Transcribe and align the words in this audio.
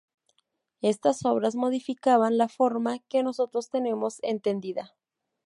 Estas 0.81 1.25
obras 1.25 1.53
modificaban 1.55 2.35
la 2.39 2.47
forma 2.49 2.97
que 3.07 3.21
nosotros 3.21 3.69
tenemos 3.69 4.17
entendida. 4.23 4.95